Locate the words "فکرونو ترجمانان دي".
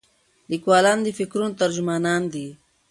1.19-2.47